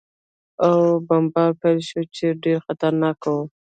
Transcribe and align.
او 0.65 0.71
بمبار 1.07 1.51
پېل 1.61 1.77
شو، 1.89 2.01
چې 2.15 2.25
ډېر 2.43 2.57
خطرناک 2.65 3.19
و. 3.29 3.35